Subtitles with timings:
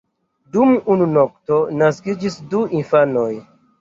[0.55, 3.29] Dum unu nokto naskiĝis du infanoj.